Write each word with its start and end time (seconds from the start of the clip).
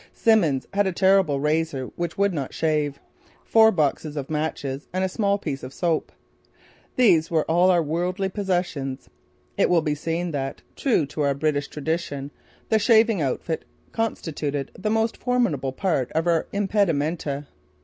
Simmons 0.13 0.67
had 0.73 0.87
a 0.87 0.91
terrible 0.91 1.39
razor 1.39 1.91
which 1.95 2.17
would 2.17 2.33
not 2.33 2.55
shave, 2.55 2.99
four 3.45 3.71
boxes 3.71 4.17
of 4.17 4.31
matches 4.31 4.87
and 4.91 5.03
a 5.03 5.07
small 5.07 5.37
piece 5.37 5.61
of 5.61 5.75
soap. 5.75 6.11
These 6.95 7.29
were 7.29 7.45
all 7.45 7.69
our 7.69 7.83
worldly 7.83 8.27
possessions. 8.27 9.11
It 9.57 9.69
will 9.69 9.83
be 9.83 9.93
seen 9.93 10.31
that, 10.31 10.63
true 10.75 11.05
to 11.05 11.21
our 11.21 11.35
British 11.35 11.67
tradition, 11.67 12.31
the 12.69 12.79
shaving 12.79 13.21
outfit 13.21 13.63
constituted 13.91 14.71
the 14.73 14.89
most 14.89 15.17
formidable 15.17 15.71
part 15.71 16.11
of 16.13 16.25
our 16.25 16.47
impedimenta. 16.51 17.45